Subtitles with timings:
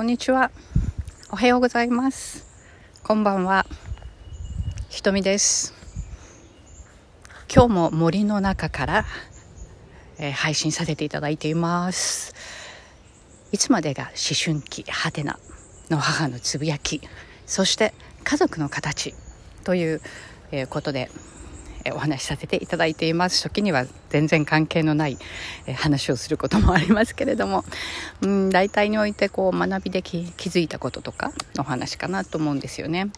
[0.00, 0.50] こんにちは。
[1.30, 2.46] おはようございます。
[3.02, 3.66] こんばんは。
[4.88, 5.74] ひとみです。
[7.54, 9.04] 今日も森の中から、
[10.18, 12.34] えー、配信させていただいています。
[13.52, 15.38] いつまでが思春期ハテナ
[15.90, 17.02] の母のつぶやき
[17.44, 17.92] そして
[18.24, 19.14] 家族の形
[19.64, 20.00] という、
[20.50, 21.10] えー、ことで
[21.94, 25.18] お話しさせていただいています時には全然関係のない
[25.76, 27.64] 話をすることもありますけれども、
[28.20, 33.10] うん、大体においてこう学びで気づいたこととかの話かなと思うんですよね。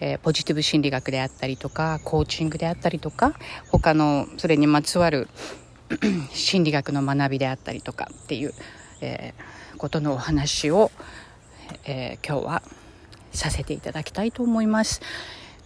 [0.00, 3.32] えー、ポジティブ心理学であったりとかコーチングであったりとか
[3.70, 5.28] 他のそれにまつわる
[6.32, 8.52] 心理学の学びであったりとかっていう、
[9.00, 10.90] えー、ことのお話を、
[11.86, 12.62] えー、今日は
[13.32, 15.00] させていただきたいと思います。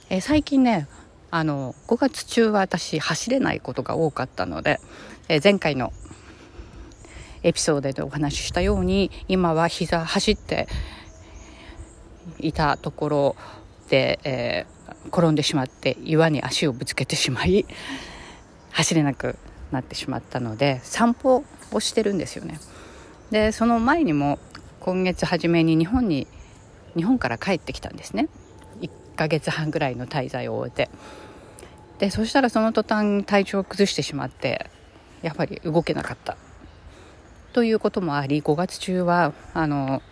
[0.09, 0.89] え最近ね
[1.31, 4.81] あの5月中は私走れないことが多かったので、
[5.29, 5.93] え、前回の
[7.43, 10.69] エピソードでお話ししたように今は膝走って
[12.39, 13.37] いたところ
[13.89, 17.65] で、えー、転んでしまって岩に足をぶつけてしまい
[18.73, 19.37] 走れなく
[19.73, 22.59] なってしまったので散歩をしてるんですよね。
[23.31, 24.39] でその前にも
[24.81, 26.27] 今月初めに日本に
[26.97, 28.29] 日本から帰ってきたんですね
[28.81, 30.91] 1ヶ月半ぐらいの滞在を終えて
[32.01, 34.71] でそしたらその途端体調を崩してしまって
[35.21, 36.37] やっぱり動けなかった
[37.53, 40.03] ということもあり5月中はあの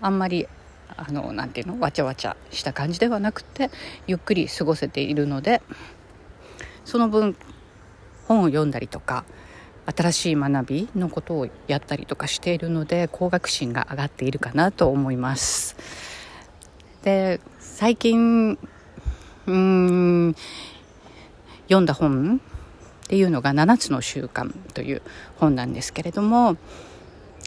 [0.00, 0.48] あんまり
[0.96, 3.70] あのなていうのわちゃわちゃした感じではなくて
[4.06, 5.60] ゆっくり過ごせているので
[6.86, 7.36] その分
[8.26, 9.24] 本を読んだりとか
[9.94, 15.76] 新しい学びのことをやったりとかしているので高学心が上がっているかなと思います。
[17.02, 20.36] で最近うーん
[21.64, 22.40] 読んだ本
[23.04, 25.02] っていうのが「7つの習慣」という
[25.36, 26.56] 本なんですけれども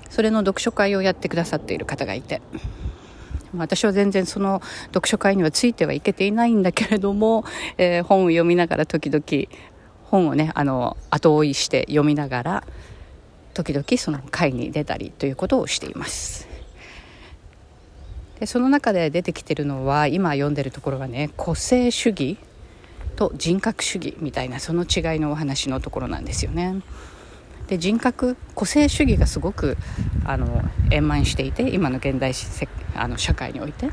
[0.10, 2.42] それの読書会をやってくださっている方がいて
[3.56, 7.46] 私は全然その読書会にはついてはいけていないんだけれども、
[7.78, 9.24] えー、本を読みながら時々
[10.06, 12.64] 本をねあの後追いして読みながら
[13.54, 16.48] 時々その会に出たりということをしています。
[18.40, 22.38] でその中で出てきてるのは今読んでるところはね個性主義
[23.18, 26.82] と人格主義みたいなその違いのお話のところなんですよね。
[27.68, 29.76] で人格個性主義がすごく
[30.24, 32.32] あの円満していて今の現代
[32.96, 33.90] あの社会において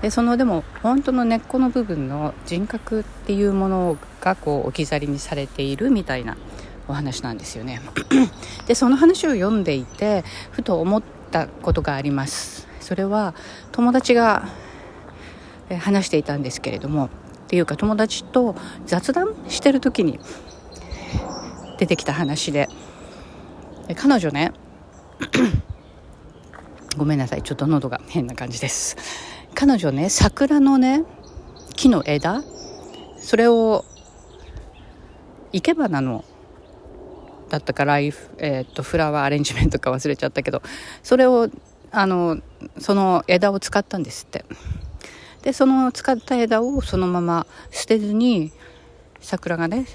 [0.00, 6.38] でそのでも本当の根っこの部分の人格っていうものがこう置き去りにされているみたいな
[6.88, 7.80] お話なんですよね。
[8.66, 12.68] でその話を読んでいてふと思ったことがあります。
[12.80, 13.34] それは
[13.70, 14.48] 友達が
[15.78, 17.10] 話していたんですけれども
[17.52, 18.54] っていうか友達と
[18.86, 20.18] 雑談してる時に
[21.76, 22.70] 出てきた話で。
[23.94, 24.52] 彼女ね
[26.96, 28.96] ごめんなさいちょっと喉が変な感じです。
[29.54, 31.04] 彼女ね桜のね
[31.76, 32.42] 木の枝
[33.18, 33.84] それを
[35.52, 36.24] 生け花の
[37.50, 40.62] だったかライフ、えー、っとフラワーアレンジメントか忘れちゃったけど
[41.02, 41.50] それを
[41.90, 42.38] あの
[42.78, 44.46] その枝を使ったんですって。
[45.42, 48.52] でその使った枝をそのまま捨てずに
[49.20, 49.86] 桜がね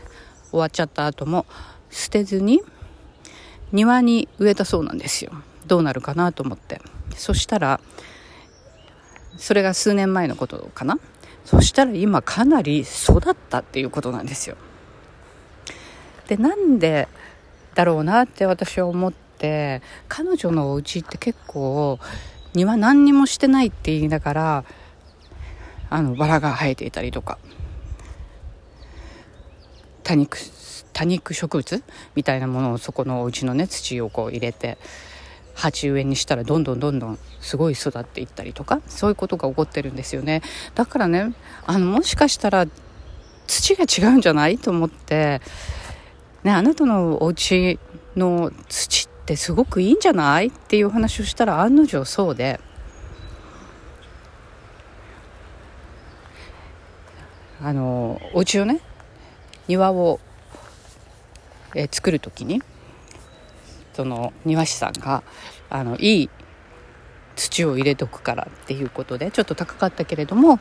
[0.52, 1.46] 終わっちゃった後も
[1.90, 2.62] 捨てずに
[3.72, 5.32] 庭に植えたそうなんですよ。
[5.66, 6.82] どうなるかなと思って。
[7.16, 7.80] そしたら
[9.38, 11.00] それが数年前のことかな。
[11.46, 14.58] そしたら今かなり育ったっていうことなんですよ。
[16.28, 17.08] でなんで
[17.74, 22.00] だろうなって私は思って彼女のお家って結構
[22.54, 24.66] 庭何にもしてないって言いながら
[25.90, 27.38] あのバラが生えていたりとか。
[30.08, 30.38] 多肉
[30.94, 31.84] 多肉植物
[32.16, 34.78] みたいなものをそこのお家のね土をこう入れて
[35.54, 40.42] 鉢植えにしたらどんどんどんどんすごい育っていったりとかそういうことが起こってるんですよね。
[40.76, 41.34] だからね
[41.66, 42.68] あのもしかしたら
[43.48, 45.42] 土が違うんじゃないと思って
[46.44, 47.78] ねあなたのお家
[48.16, 52.62] の土ってすごくいいんじゃないっていう話をしたら案の定そうで
[57.62, 58.80] あのお家をね
[59.68, 60.20] 庭を、
[61.76, 62.62] えー、作る時に
[63.94, 65.24] その庭師さんが
[65.70, 66.30] あのいい
[67.36, 70.60] 土を入れとくからっていうことでちょっと高かったけれども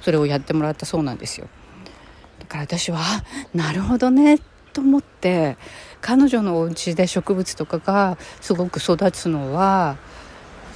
[0.00, 1.48] それをやってもらったそうなんですよ。
[2.38, 3.00] だから私は
[3.54, 4.38] なるほどね
[4.72, 5.56] と思って
[6.00, 9.96] 彼女のお家で植物とかがすごく育つのは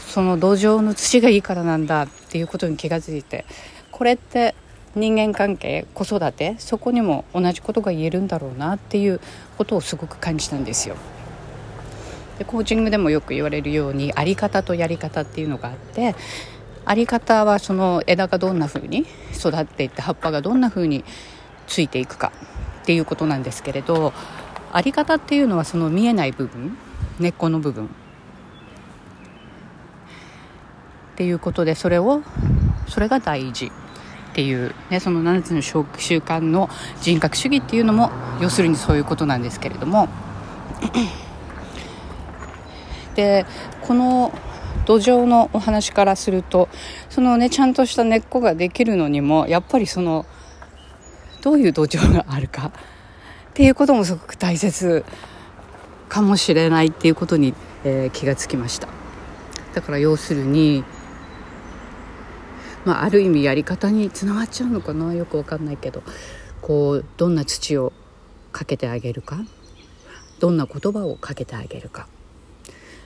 [0.08, 3.46] その土壌の土がいいからなんだっていうことに気が付いて
[3.90, 4.54] これって
[4.94, 9.20] 人間関係子育てそこにも同じことが言えるんだろうなっていう
[9.56, 10.96] ことをすごく感じたんですよ。
[12.38, 16.14] でコーチングでもよく言われるようにあり方とやり方っていうのがあって
[16.84, 21.04] あり方はその枝がどんな風に育っていって葉っぱがどんな風に
[21.66, 22.32] ついていくか
[22.82, 24.12] っていうことなんですけれど
[24.72, 26.76] あり方っていうのはその見えない部分
[27.20, 27.88] 根っこの部分っ
[31.14, 32.22] ていうことでそれを
[32.88, 33.70] それが大事
[34.32, 36.70] っていう、ね、その7つの習慣の
[37.02, 40.08] 人格主義っていうのも要するにそういうことなんですけれども。
[43.14, 43.44] で
[43.82, 44.32] この
[44.86, 46.70] 土壌のお話からすると
[47.10, 50.24] そのねちゃんとした根っこができるのにもやっぱりその
[51.42, 52.72] どういう土壌があるか。
[53.50, 55.04] っていうこともすごく大切
[56.08, 57.52] かもしれないっていうことに、
[57.84, 58.88] えー、気がつきました。
[59.74, 60.84] だから要するに
[62.84, 65.14] まあ、ある意味やり方につながっちゃうのかな。
[65.14, 66.02] よくわかんないけど。
[66.60, 67.92] こうどんな土を
[68.52, 69.38] かけてあげるか。
[70.40, 72.08] どんな言葉をかけてあげるか。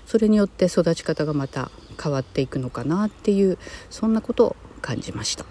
[0.07, 1.71] それによって育ち方がまた
[2.03, 3.59] 変わっていくのかなっていう
[3.91, 5.45] そんなことを感じました。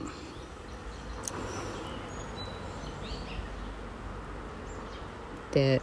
[5.51, 5.81] で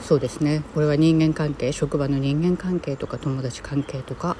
[0.00, 0.62] そうですね。
[0.74, 4.36] これは人間関係職場の人間関係とか友達関係とか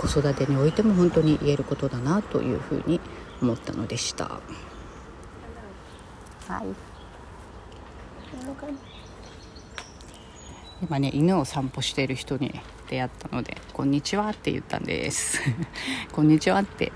[0.00, 3.00] 子育てにおいても本当に言えることだなというふうに
[3.42, 4.24] 思ったのでした。
[6.48, 6.64] はい。
[10.82, 12.58] 今ね犬を散歩している人に
[12.88, 15.38] 出会ったので「こんにちは」って言ったんです
[16.12, 16.90] 「こんにちは」って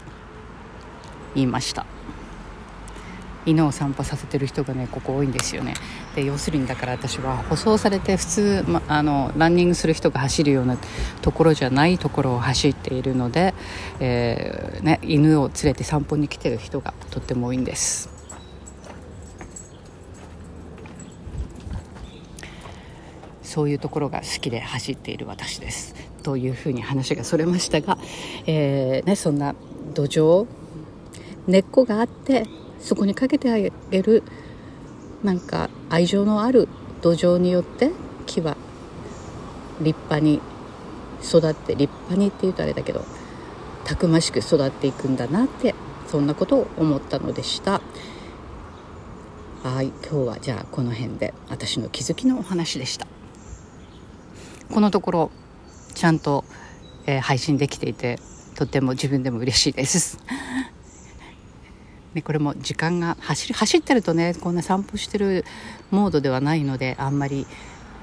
[1.34, 1.84] 言いました
[3.46, 5.74] 犬を散歩させてる人がねここ多いんですよね。
[6.14, 10.76] で要するにだから私は舗装されて普通、ま、あのランニングする人が走るような
[11.22, 13.54] ところじゃないところを走っているので、
[14.00, 18.10] えー、ね、犬を連れて散歩に来てる人がとっても多いんです。
[23.42, 25.94] そういうところが好きで走っている私です。
[26.24, 27.98] というふうに話がそれましたが、
[28.46, 29.54] えーね、そんな
[29.92, 30.46] 土壌
[31.46, 32.46] 根っこがあって
[32.84, 33.72] そこにかけてあげ
[34.02, 34.22] る
[35.22, 36.68] なんか愛情のある
[37.00, 37.90] 土壌によって
[38.26, 38.58] 木は
[39.80, 40.40] 立派に
[41.22, 43.02] 育って立派にっていうとあれだけど
[43.84, 45.74] たくましく育っていくんだなって
[46.08, 47.80] そんなことを思ったのでした。
[49.62, 53.06] はい今日はじゃあこの辺で私の気づきのお話でした。
[54.70, 55.30] このところ
[55.94, 56.44] ちゃんと、
[57.06, 58.18] えー、配信できていて
[58.56, 60.18] とても自分でも嬉しいです。
[62.14, 65.44] ね、これも時間が走り走ってるとねこんな散歩してる
[65.90, 67.46] モードではないのであんまり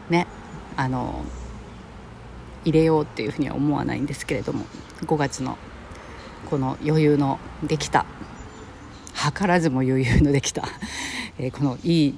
[0.10, 0.28] ね
[0.76, 1.24] あの
[2.66, 4.66] 入れようっていうふうには思わないんですけれども
[5.06, 5.58] 5月の
[6.50, 8.06] この余裕のできた
[9.14, 10.64] 図らずも余裕のできた、
[11.38, 12.16] えー、このいい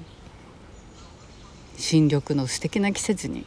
[1.77, 3.45] 新緑の素敵な季節に、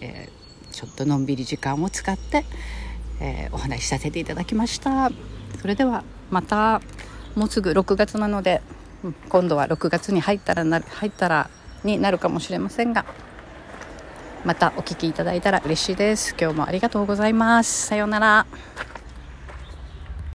[0.00, 2.44] えー、ちょっとのんびり時間を使って、
[3.20, 5.12] えー、お話しさせていただきました
[5.60, 6.80] それではまた。
[7.34, 8.62] もうすぐ6月なので、
[9.02, 11.50] うん、今度は6月に入ったらな入ったら
[11.82, 13.04] になるかもしれませんが
[14.44, 16.34] またお聞きいただいたら嬉しいです。
[16.38, 17.86] 今日もありがとうございます。
[17.86, 18.93] さようなら。